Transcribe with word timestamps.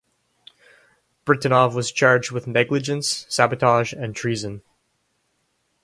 Britanov 1.27 1.75
was 1.75 1.91
charged 1.91 2.31
with 2.31 2.47
negligence, 2.47 3.27
sabotage, 3.29 3.93
and 3.93 4.15
treason. 4.15 4.63